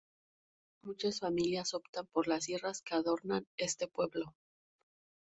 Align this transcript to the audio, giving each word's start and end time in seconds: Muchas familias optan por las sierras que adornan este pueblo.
Muchas 0.81 1.19
familias 1.19 1.75
optan 1.75 2.07
por 2.07 2.27
las 2.27 2.45
sierras 2.45 2.81
que 2.81 2.95
adornan 2.95 3.45
este 3.55 3.87
pueblo. 3.87 4.33